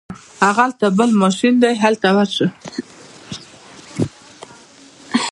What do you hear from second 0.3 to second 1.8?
هغلته بل ماشین دی